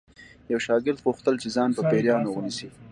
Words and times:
یو 0.51 0.59
شاګرد 0.67 0.99
غوښتل 1.05 1.35
چې 1.41 1.47
ځان 1.55 1.69
په 1.77 1.81
پیریانو 1.89 2.29
ونیسي 2.33 2.67